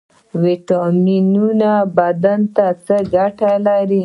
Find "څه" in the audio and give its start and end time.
2.85-2.95